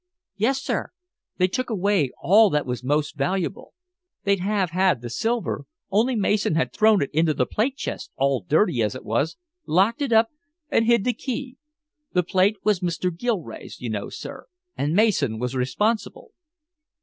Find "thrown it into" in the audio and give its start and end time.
6.73-7.35